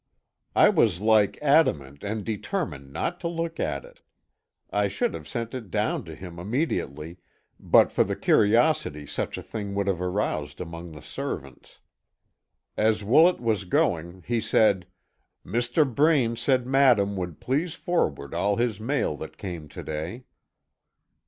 I 0.55 0.69
was 0.69 0.99
like 0.99 1.37
adamant 1.43 2.03
and 2.03 2.25
determined 2.25 2.91
not 2.91 3.19
to 3.19 3.27
look 3.27 3.59
at 3.59 3.85
it. 3.85 4.01
I 4.71 4.87
should 4.87 5.13
have 5.13 5.27
sent 5.27 5.53
it 5.53 5.69
down 5.69 6.05
to 6.05 6.15
him 6.15 6.39
immediately, 6.39 7.17
but 7.59 7.91
for 7.91 8.03
the 8.03 8.15
curiosity 8.15 9.05
such 9.05 9.37
a 9.37 9.43
thing 9.43 9.75
would 9.75 9.85
have 9.85 10.01
aroused 10.01 10.59
among 10.59 10.93
the 10.93 11.03
servants. 11.03 11.81
As 12.75 13.03
Woolet 13.03 13.39
was 13.39 13.63
going, 13.65 14.23
he 14.25 14.41
said: 14.41 14.87
"Mr. 15.45 15.83
Braine 15.85 16.35
said 16.35 16.65
Madame 16.65 17.15
would 17.15 17.39
please 17.39 17.75
forward 17.75 18.33
all 18.33 18.55
his 18.55 18.79
mail 18.79 19.15
that 19.17 19.37
came 19.37 19.67
to 19.69 19.83
day." 19.83 20.23